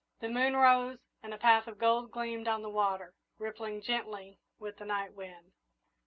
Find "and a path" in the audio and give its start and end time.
1.21-1.67